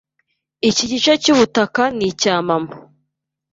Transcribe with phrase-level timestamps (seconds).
[0.69, 2.73] Iki gice cyubutaka ni icya mama.